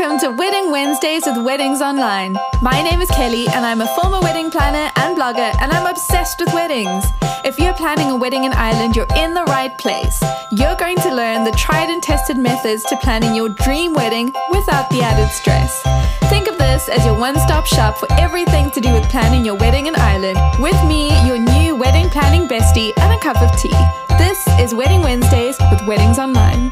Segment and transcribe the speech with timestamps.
[0.00, 2.32] Welcome to Wedding Wednesdays with Weddings Online.
[2.62, 6.40] My name is Kelly, and I'm a former wedding planner and blogger, and I'm obsessed
[6.40, 7.04] with weddings.
[7.44, 10.24] If you're planning a wedding in Ireland, you're in the right place.
[10.52, 14.88] You're going to learn the tried and tested methods to planning your dream wedding without
[14.88, 15.82] the added stress.
[16.30, 19.56] Think of this as your one stop shop for everything to do with planning your
[19.56, 20.38] wedding in Ireland.
[20.62, 23.76] With me, your new wedding planning bestie, and a cup of tea.
[24.16, 26.70] This is Wedding Wednesdays with Weddings Online.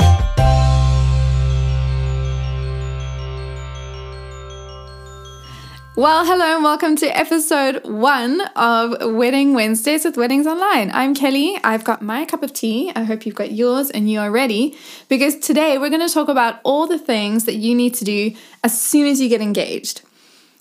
[5.98, 10.92] Well, hello and welcome to episode one of Wedding Wednesdays with Weddings Online.
[10.94, 11.58] I'm Kelly.
[11.64, 12.92] I've got my cup of tea.
[12.94, 16.28] I hope you've got yours and you are ready because today we're going to talk
[16.28, 20.02] about all the things that you need to do as soon as you get engaged.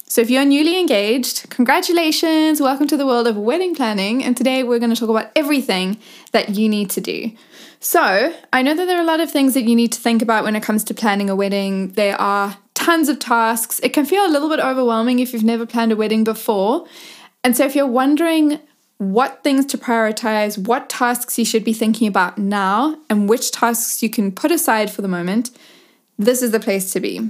[0.08, 4.24] So, if you're newly engaged, congratulations, welcome to the world of wedding planning.
[4.24, 6.00] And today we're going to talk about everything
[6.32, 7.32] that you need to do.
[7.80, 10.24] So, I know that there are a lot of things that you need to think
[10.24, 11.90] about when it comes to planning a wedding.
[11.90, 13.82] There are tons of tasks.
[13.84, 16.88] It can feel a little bit overwhelming if you've never planned a wedding before.
[17.44, 18.62] And so, if you're wondering
[18.98, 24.02] what things to prioritize, what tasks you should be thinking about now, and which tasks
[24.02, 25.52] you can put aside for the moment,
[26.18, 27.30] this is the place to be.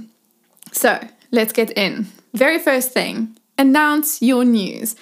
[0.70, 1.00] So,
[1.32, 2.06] let's get in.
[2.34, 4.94] Very first thing announce your news.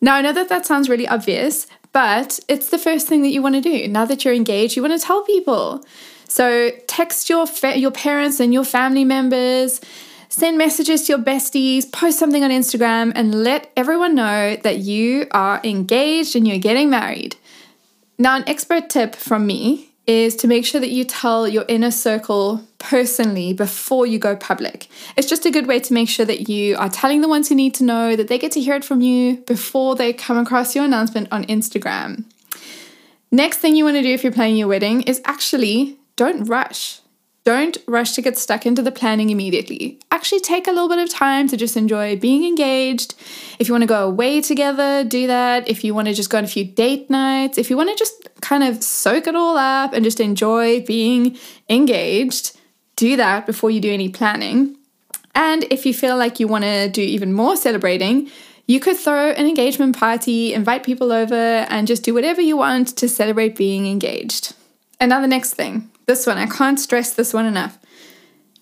[0.00, 3.42] Now, I know that that sounds really obvious, but it's the first thing that you
[3.42, 3.86] want to do.
[3.88, 5.84] Now that you're engaged, you want to tell people.
[6.28, 9.80] So text your fa- your parents and your family members,
[10.28, 15.26] send messages to your besties, post something on Instagram and let everyone know that you
[15.32, 17.36] are engaged and you're getting married.
[18.18, 21.90] Now, an expert tip from me is to make sure that you tell your inner
[21.90, 24.88] circle personally before you go public.
[25.16, 27.54] It's just a good way to make sure that you are telling the ones who
[27.54, 30.74] need to know, that they get to hear it from you before they come across
[30.74, 32.24] your announcement on Instagram.
[33.30, 37.01] Next thing you want to do if you're planning your wedding is actually don't rush.
[37.44, 39.98] Don't rush to get stuck into the planning immediately.
[40.12, 43.14] Actually, take a little bit of time to just enjoy being engaged.
[43.58, 45.68] If you want to go away together, do that.
[45.68, 47.96] If you want to just go on a few date nights, if you want to
[47.96, 51.36] just kind of soak it all up and just enjoy being
[51.68, 52.56] engaged,
[52.94, 54.76] do that before you do any planning.
[55.34, 58.30] And if you feel like you want to do even more celebrating,
[58.66, 62.96] you could throw an engagement party, invite people over, and just do whatever you want
[62.98, 64.54] to celebrate being engaged.
[65.00, 67.78] The next thing this one, I can't stress this one enough.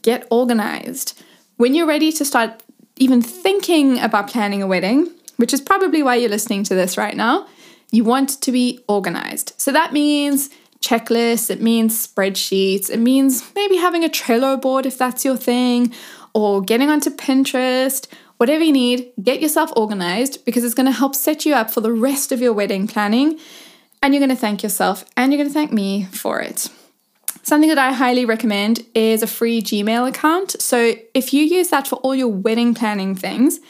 [0.03, 1.21] Get organized.
[1.57, 2.63] When you're ready to start
[2.97, 7.17] even thinking about planning a wedding, which is probably why you're listening to this right
[7.17, 7.49] now,
[7.91, 9.53] you want to be organized.
[9.57, 10.49] So that means
[10.81, 15.93] checklists, it means spreadsheets, it means maybe having a Trello board if that's your thing,
[16.33, 18.07] or getting onto Pinterest,
[18.37, 21.81] whatever you need, get yourself organized because it's going to help set you up for
[21.81, 23.41] the rest of your wedding planning.
[24.03, 26.71] And you're going to thank yourself and you're going to thank me for it.
[27.43, 30.61] Something that I highly recommend is a free Gmail account.
[30.61, 33.61] So if you use that for all your wedding planning things,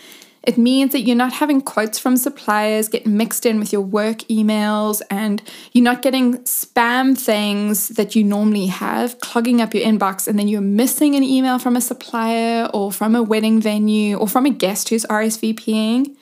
[0.43, 4.19] it means that you're not having quotes from suppliers get mixed in with your work
[4.31, 5.43] emails and
[5.73, 10.49] you're not getting spam things that you normally have clogging up your inbox and then
[10.49, 14.51] you're missing an email from a supplier or from a wedding venue or from a
[14.51, 16.17] guest who's RSVPing.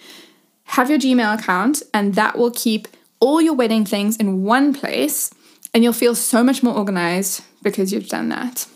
[0.65, 2.89] Have your Gmail account and that will keep
[3.21, 5.31] all your wedding things in one place
[5.73, 8.67] and you'll feel so much more organized because you've done that.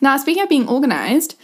[0.00, 1.36] Now, speaking of being organized,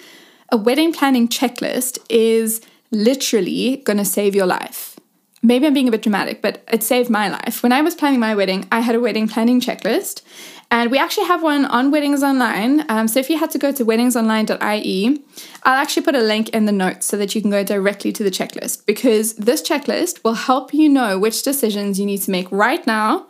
[0.50, 4.99] a wedding planning checklist is literally going to save your life.
[5.43, 7.62] Maybe I'm being a bit dramatic, but it saved my life.
[7.62, 10.22] When I was planning my wedding, I had a wedding planning checklist,
[10.71, 12.84] and we actually have one on Weddings Online.
[12.91, 15.22] Um, so if you had to go to weddingsonline.ie,
[15.62, 18.25] I'll actually put a link in the notes so that you can go directly to
[18.25, 22.50] the checklist because this checklist will help you know which decisions you need to make
[22.50, 23.28] right now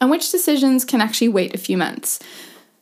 [0.00, 2.18] and which decisions can actually wait a few months.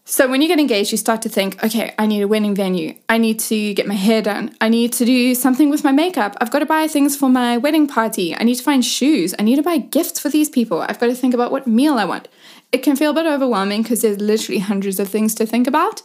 [0.09, 2.95] So when you get engaged, you start to think, okay, I need a wedding venue.
[3.09, 4.55] I need to get my hair done.
[4.61, 6.37] I need to do something with my makeup.
[6.41, 8.33] I've got to buy things for my wedding party.
[8.37, 9.35] I need to find shoes.
[9.37, 10.81] I need to buy gifts for these people.
[10.81, 12.29] I've got to think about what meal I want.
[12.71, 16.03] It can feel a bit overwhelming because there's literally hundreds of things to think about,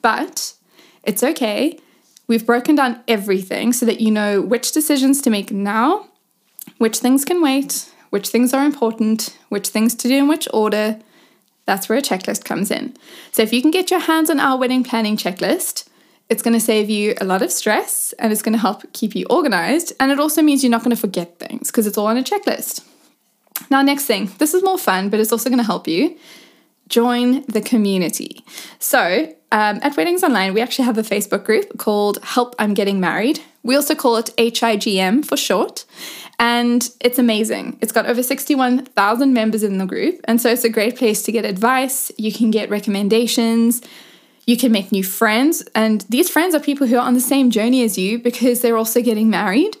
[0.00, 0.54] but
[1.02, 1.78] it's okay.
[2.26, 6.08] We've broken down everything so that you know which decisions to make now,
[6.78, 11.00] which things can wait, which things are important, which things to do in which order
[11.66, 12.94] that's where a checklist comes in.
[13.32, 15.88] So if you can get your hands on our wedding planning checklist,
[16.28, 19.16] it's going to save you a lot of stress and it's going to help keep
[19.16, 19.94] you organized.
[19.98, 22.22] And it also means you're not going to forget things because it's all on a
[22.22, 22.86] checklist.
[23.68, 26.16] Now, next thing, this is more fun, but it's also going to help you
[26.88, 28.44] join the community.
[28.78, 33.00] So, um, at Weddings Online, we actually have a Facebook group called Help I'm Getting
[33.00, 33.40] Married.
[33.62, 35.84] We also call it HIGM for short.
[36.38, 37.78] And it's amazing.
[37.80, 40.20] It's got over 61,000 members in the group.
[40.24, 42.10] And so it's a great place to get advice.
[42.18, 43.80] You can get recommendations.
[44.46, 47.50] You can make new friends, and these friends are people who are on the same
[47.50, 49.76] journey as you because they're also getting married.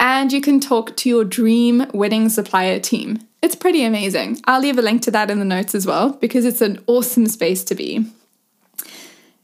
[0.00, 3.27] And you can talk to your dream wedding supplier team.
[3.40, 4.40] It's pretty amazing.
[4.44, 7.26] I'll leave a link to that in the notes as well because it's an awesome
[7.26, 8.06] space to be.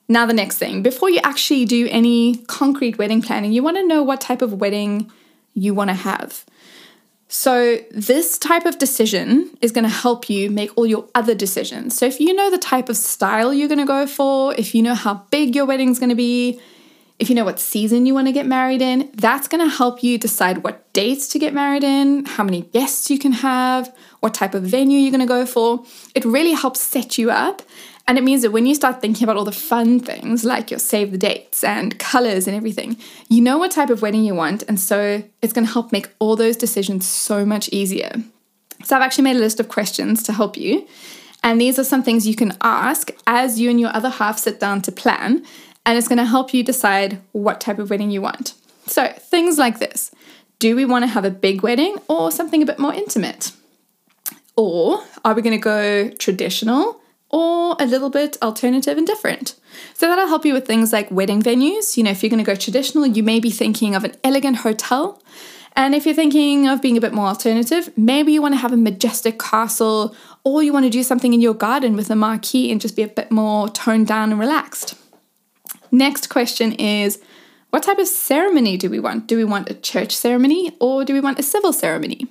[0.08, 3.86] Now, the next thing, before you actually do any concrete wedding planning, you want to
[3.86, 5.10] know what type of wedding
[5.54, 6.44] you want to have.
[7.28, 11.96] So, this type of decision is going to help you make all your other decisions.
[11.96, 14.82] So, if you know the type of style you're going to go for, if you
[14.82, 16.60] know how big your wedding's going to be,
[17.18, 20.02] if you know what season you want to get married in, that's going to help
[20.02, 24.32] you decide what dates to get married in, how many guests you can have, what
[24.32, 25.84] type of venue you're going to go for.
[26.14, 27.60] It really helps set you up.
[28.06, 30.78] And it means that when you start thinking about all the fun things like your
[30.78, 32.96] save the dates and colors and everything,
[33.28, 34.62] you know what type of wedding you want.
[34.68, 38.12] And so it's going to help make all those decisions so much easier.
[38.84, 40.86] So I've actually made a list of questions to help you.
[41.42, 44.60] And these are some things you can ask as you and your other half sit
[44.60, 45.44] down to plan
[45.86, 48.54] and it's going to help you decide what type of wedding you want.
[48.86, 50.10] So, things like this
[50.58, 53.52] Do we want to have a big wedding or something a bit more intimate?
[54.56, 59.56] Or are we going to go traditional or a little bit alternative and different?
[59.94, 61.96] So, that'll help you with things like wedding venues.
[61.96, 64.58] You know, if you're going to go traditional, you may be thinking of an elegant
[64.58, 65.20] hotel.
[65.76, 68.72] And if you're thinking of being a bit more alternative, maybe you want to have
[68.72, 70.14] a majestic castle
[70.44, 73.02] or you want to do something in your garden with a marquee and just be
[73.02, 74.94] a bit more toned down and relaxed.
[75.90, 77.20] Next question is
[77.74, 79.26] what type of ceremony do we want?
[79.26, 82.28] Do we want a church ceremony or do we want a civil ceremony?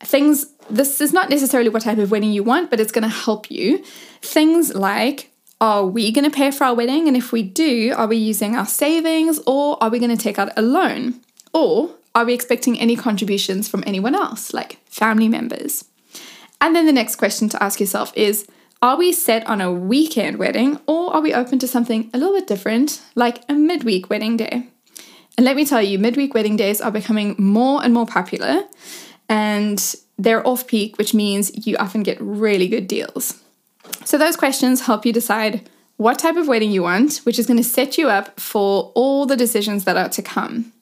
[0.00, 3.08] Things, this is not necessarily what type of wedding you want, but it's going to
[3.10, 3.84] help you.
[4.22, 5.30] Things like,
[5.60, 7.06] are we going to pay for our wedding?
[7.06, 10.38] And if we do, are we using our savings or are we going to take
[10.38, 11.20] out a loan?
[11.52, 15.84] Or are we expecting any contributions from anyone else, like family members?
[16.62, 18.46] And then the next question to ask yourself is
[18.82, 22.34] are we set on a weekend wedding or are we open to something a little
[22.34, 24.68] bit different, like a midweek wedding day?
[25.36, 28.64] And let me tell you, midweek wedding days are becoming more and more popular
[29.28, 33.42] and they're off peak, which means you often get really good deals.
[34.04, 37.58] So, those questions help you decide what type of wedding you want, which is going
[37.58, 40.72] to set you up for all the decisions that are to come.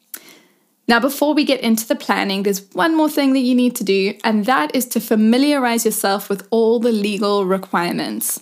[0.86, 3.84] Now, before we get into the planning, there's one more thing that you need to
[3.84, 8.40] do, and that is to familiarize yourself with all the legal requirements.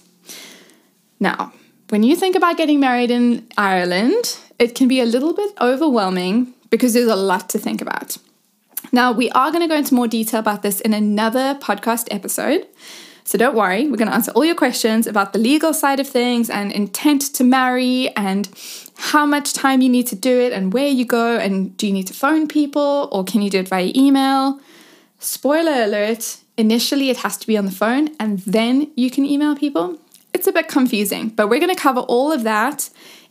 [1.20, 1.52] Now,
[1.90, 6.54] when you think about getting married in Ireland, it can be a little bit overwhelming
[6.68, 8.16] because there's a lot to think about.
[8.90, 12.66] Now, we are going to go into more detail about this in another podcast episode.
[13.24, 16.08] So don't worry, we're going to answer all your questions about the legal side of
[16.08, 18.48] things and intent to marry and
[18.96, 21.92] how much time you need to do it and where you go and do you
[21.92, 24.60] need to phone people or can you do it via email?
[25.20, 29.54] Spoiler alert, initially it has to be on the phone and then you can email
[29.54, 29.98] people.
[30.34, 32.90] It's a bit confusing, but we're going to cover all of that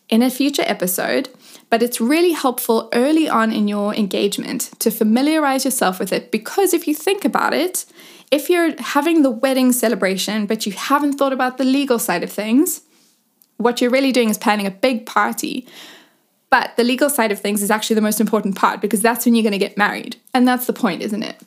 [0.10, 1.30] in a future episode.
[1.70, 6.74] But it's really helpful early on in your engagement to familiarize yourself with it because
[6.74, 7.86] if you think about it,
[8.32, 12.32] if you're having the wedding celebration, but you haven't thought about the legal side of
[12.32, 12.82] things,
[13.58, 15.68] what you're really doing is planning a big party.
[16.50, 19.36] But the legal side of things is actually the most important part because that's when
[19.36, 20.16] you're going to get married.
[20.34, 21.42] And that's the point, isn't it?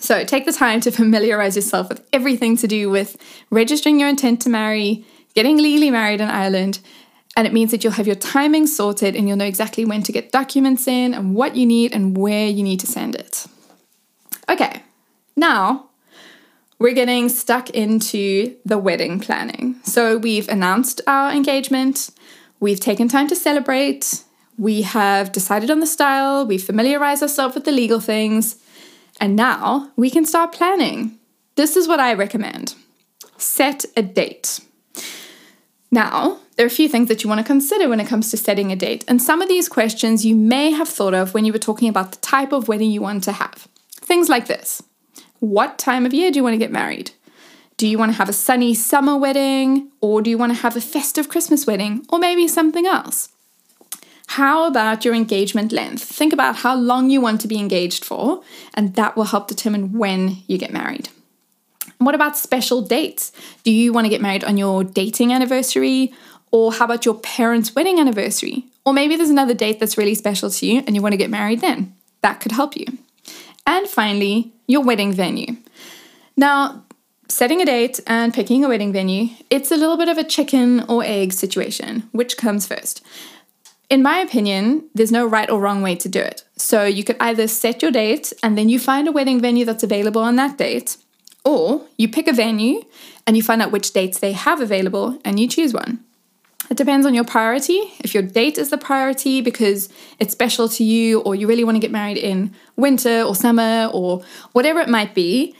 [0.00, 3.16] So take the time to familiarize yourself with everything to do with
[3.50, 6.80] registering your intent to marry, getting legally married in Ireland,
[7.36, 10.12] and it means that you'll have your timing sorted and you'll know exactly when to
[10.12, 13.46] get documents in and what you need and where you need to send it.
[14.48, 14.82] Okay,
[15.36, 15.90] now
[16.78, 19.76] we're getting stuck into the wedding planning.
[19.84, 22.10] So we've announced our engagement,
[22.60, 24.24] we've taken time to celebrate,
[24.58, 28.56] we have decided on the style, we've familiarized ourselves with the legal things,
[29.20, 31.18] and now we can start planning.
[31.54, 32.74] This is what I recommend
[33.38, 34.60] set a date.
[35.90, 38.36] Now, there are a few things that you want to consider when it comes to
[38.36, 41.52] setting a date, and some of these questions you may have thought of when you
[41.52, 43.68] were talking about the type of wedding you want to have.
[43.92, 44.82] Things like this
[45.40, 47.10] what time of year do you want to get married?
[47.76, 49.90] Do you want to have a sunny summer wedding?
[50.00, 52.06] Or do you want to have a festive Christmas wedding?
[52.08, 53.28] Or maybe something else?
[54.28, 56.02] How about your engagement length?
[56.02, 58.42] Think about how long you want to be engaged for,
[58.74, 61.08] and that will help determine when you get married.
[61.98, 63.32] what about special dates?
[63.62, 66.12] Do you want to get married on your dating anniversary?
[66.50, 68.66] Or how about your parents' wedding anniversary?
[68.84, 71.30] Or maybe there's another date that's really special to you and you want to get
[71.30, 71.94] married then.
[72.20, 72.86] That could help you.
[73.66, 75.56] And finally, your wedding venue.
[76.36, 76.84] Now,
[77.28, 80.84] setting a date and picking a wedding venue, it's a little bit of a chicken
[80.88, 82.08] or egg situation.
[82.12, 83.04] Which comes first?
[83.88, 86.44] In my opinion, there's no right or wrong way to do it.
[86.56, 89.84] So you could either set your date and then you find a wedding venue that's
[89.84, 90.96] available on that date,
[91.44, 92.82] or you pick a venue
[93.26, 96.02] and you find out which dates they have available and you choose one.
[96.70, 97.80] It depends on your priority.
[98.00, 101.76] If your date is the priority because it's special to you, or you really want
[101.76, 105.54] to get married in winter or summer or whatever it might be,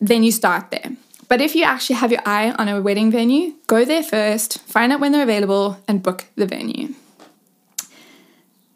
[0.00, 0.96] then you start there.
[1.28, 4.92] But if you actually have your eye on a wedding venue, go there first, find
[4.92, 6.94] out when they're available, and book the venue.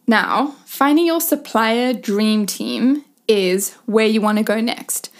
[0.06, 5.11] Now, finding your supplier dream team is where you want to go next.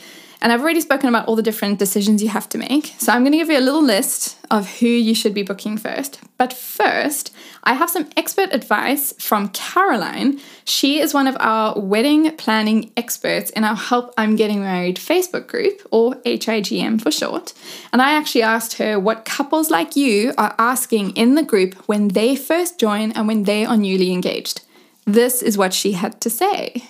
[0.43, 2.95] And I've already spoken about all the different decisions you have to make.
[2.99, 5.79] So I'm going to give you a little list of who you should be booking
[5.79, 6.21] first.
[6.37, 7.33] But first,
[7.63, 10.41] I have some expert advice from Caroline.
[10.65, 15.47] She is one of our wedding planning experts in our Help I'm Getting Married Facebook
[15.47, 17.53] group, or HIGM for short.
[17.93, 22.09] And I actually asked her what couples like you are asking in the group when
[22.09, 24.63] they first join and when they are newly engaged.
[25.05, 26.89] This is what she had to say.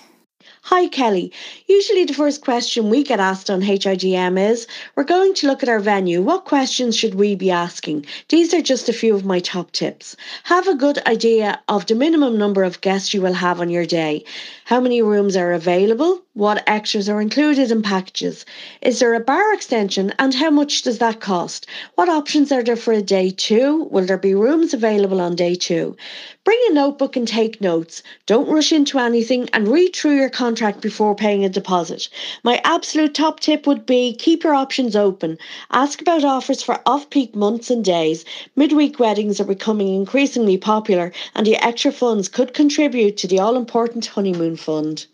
[0.67, 1.33] Hi, Kelly.
[1.67, 4.65] Usually, the first question we get asked on HIGM is
[4.95, 6.21] We're going to look at our venue.
[6.21, 8.05] What questions should we be asking?
[8.29, 10.15] These are just a few of my top tips.
[10.43, 13.85] Have a good idea of the minimum number of guests you will have on your
[13.85, 14.23] day.
[14.63, 16.21] How many rooms are available?
[16.35, 18.43] What extras are included in packages?
[18.81, 21.67] Is there a bar extension and how much does that cost?
[21.93, 23.83] What options are there for a day two?
[23.91, 25.95] Will there be rooms available on day two?
[26.43, 28.01] Bring a notebook and take notes.
[28.25, 32.09] Don't rush into anything and read through your contract before paying a deposit.
[32.43, 35.37] My absolute top tip would be keep your options open.
[35.69, 38.25] Ask about offers for off peak months and days.
[38.55, 43.55] Midweek weddings are becoming increasingly popular and the extra funds could contribute to the all
[43.55, 45.05] important honeymoon fund.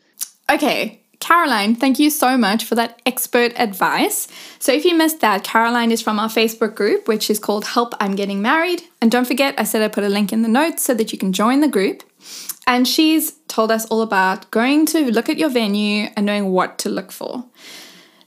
[0.50, 4.28] Okay, Caroline, thank you so much for that expert advice.
[4.58, 7.94] So, if you missed that, Caroline is from our Facebook group, which is called Help
[8.00, 8.84] I'm Getting Married.
[9.02, 11.18] And don't forget, I said I put a link in the notes so that you
[11.18, 12.04] can join the group.
[12.66, 16.78] And she's told us all about going to look at your venue and knowing what
[16.80, 17.46] to look for.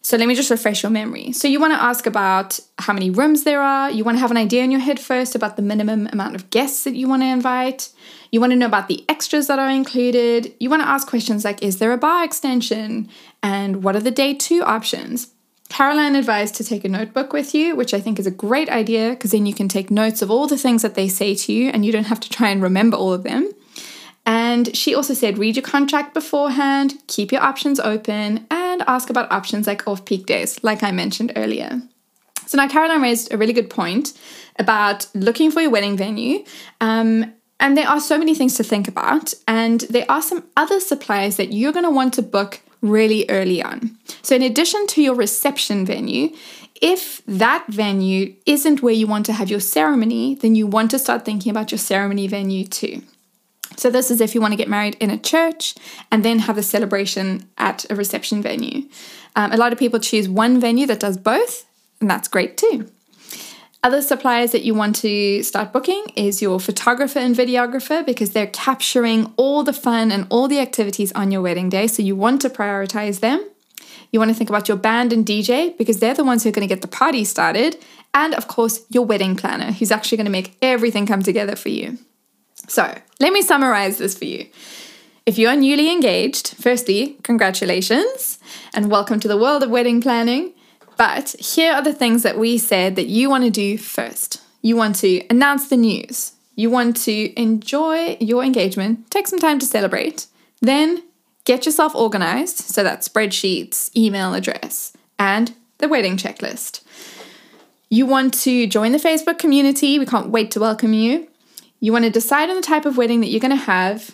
[0.04, 1.30] So let me just refresh your memory.
[1.30, 3.88] So you want to ask about how many rooms there are.
[3.88, 6.50] You want to have an idea in your head first about the minimum amount of
[6.50, 7.88] guests that you want to invite.
[8.32, 10.54] You want to know about the extras that are included.
[10.58, 13.08] You want to ask questions like Is there a bar extension?
[13.44, 15.28] And what are the day two options?
[15.68, 19.10] Caroline advised to take a notebook with you, which I think is a great idea
[19.10, 21.70] because then you can take notes of all the things that they say to you
[21.70, 23.50] and you don't have to try and remember all of them.
[24.26, 28.46] And she also said read your contract beforehand, keep your options open,
[28.88, 31.82] ask about options like off peak days, like I mentioned earlier.
[32.46, 34.12] So now Caroline raised a really good point
[34.58, 36.44] about looking for your wedding venue.
[36.80, 40.80] Um, and there are so many things to think about, and there are some other
[40.80, 43.96] suppliers that you're going to want to book really early on.
[44.20, 46.30] So, in addition to your reception venue,
[46.80, 50.98] if that venue isn't where you want to have your ceremony, then you want to
[50.98, 53.02] start thinking about your ceremony venue too.
[53.76, 55.74] So, this is if you want to get married in a church
[56.10, 58.88] and then have a celebration at a reception venue.
[59.36, 61.64] Um, a lot of people choose one venue that does both,
[62.00, 62.88] and that's great too.
[63.84, 68.46] Other suppliers that you want to start booking is your photographer and videographer because they're
[68.46, 71.88] capturing all the fun and all the activities on your wedding day.
[71.88, 73.44] So you want to prioritize them.
[74.12, 76.52] You want to think about your band and DJ because they're the ones who are
[76.52, 77.76] going to get the party started.
[78.14, 81.70] And of course, your wedding planner who's actually going to make everything come together for
[81.70, 81.98] you.
[82.72, 84.46] So, let me summarize this for you.
[85.26, 88.38] If you are newly engaged, firstly, congratulations
[88.72, 90.54] and welcome to the world of wedding planning.
[90.96, 94.40] But here are the things that we said that you want to do first.
[94.62, 96.32] You want to announce the news.
[96.56, 100.26] You want to enjoy your engagement, take some time to celebrate.
[100.62, 101.02] Then
[101.44, 102.56] get yourself organized.
[102.56, 106.80] So that's spreadsheets, email address, and the wedding checklist.
[107.90, 109.98] You want to join the Facebook community.
[109.98, 111.28] We can't wait to welcome you.
[111.82, 114.12] You want to decide on the type of wedding that you're going to have.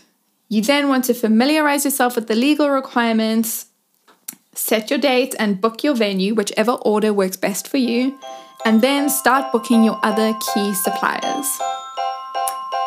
[0.49, 3.67] You then want to familiarize yourself with the legal requirements,
[4.55, 8.19] set your date and book your venue, whichever order works best for you,
[8.65, 11.47] and then start booking your other key suppliers.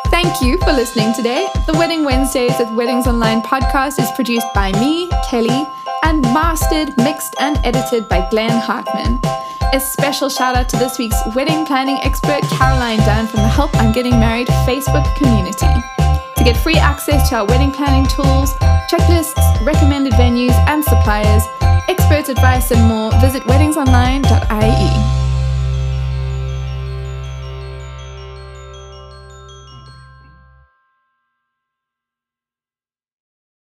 [0.06, 1.46] Thank you for listening today.
[1.68, 5.64] The Wedding Wednesdays at Weddings Online podcast is produced by me, Kelly,
[6.02, 9.20] and mastered, mixed, and edited by Glenn Hartman.
[9.74, 13.74] A special shout out to this week's wedding planning expert, Caroline Dunne from the Help
[13.76, 15.66] I'm Getting Married Facebook community.
[16.36, 18.52] To get free access to our wedding planning tools,
[18.90, 21.44] checklists, recommended venues and suppliers,
[21.88, 25.21] expert advice, and more, visit weddingsonline.ie.